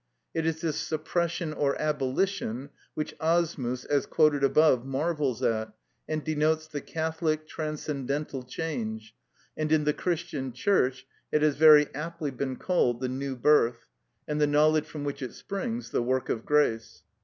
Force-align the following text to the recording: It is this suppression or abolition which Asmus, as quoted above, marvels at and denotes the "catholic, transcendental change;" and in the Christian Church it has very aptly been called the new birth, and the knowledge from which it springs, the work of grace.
It 0.33 0.47
is 0.47 0.61
this 0.61 0.77
suppression 0.77 1.53
or 1.53 1.79
abolition 1.79 2.71
which 2.95 3.13
Asmus, 3.19 3.85
as 3.85 4.07
quoted 4.07 4.43
above, 4.43 4.83
marvels 4.83 5.43
at 5.43 5.73
and 6.09 6.23
denotes 6.23 6.65
the 6.67 6.81
"catholic, 6.81 7.47
transcendental 7.47 8.41
change;" 8.41 9.13
and 9.55 9.71
in 9.71 9.83
the 9.83 9.93
Christian 9.93 10.53
Church 10.53 11.05
it 11.31 11.43
has 11.43 11.55
very 11.55 11.85
aptly 11.93 12.31
been 12.31 12.55
called 12.55 12.99
the 12.99 13.09
new 13.09 13.35
birth, 13.35 13.85
and 14.27 14.41
the 14.41 14.47
knowledge 14.47 14.85
from 14.87 15.03
which 15.03 15.21
it 15.21 15.35
springs, 15.35 15.91
the 15.91 16.01
work 16.01 16.29
of 16.29 16.47
grace. 16.47 17.03